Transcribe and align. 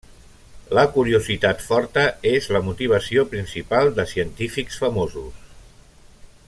La 0.77 0.85
curiositat 0.95 1.61
forta 1.65 2.05
és 2.31 2.49
la 2.57 2.63
motivació 2.71 3.27
principal 3.35 3.95
de 4.01 4.09
científics 4.15 4.83
famosos. 4.85 5.49